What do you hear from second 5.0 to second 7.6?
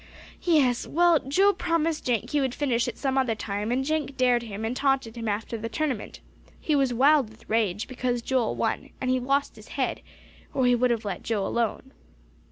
him after the tournament. He was wild with